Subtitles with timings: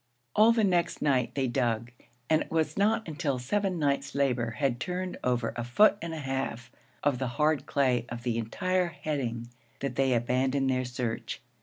[0.35, 1.91] All the next night they dug;
[2.27, 6.17] and it was not until seven nights' labor had turned over a foot and a
[6.21, 6.71] half
[7.03, 11.39] of the hard clay of the entire heading that they abandoned their search.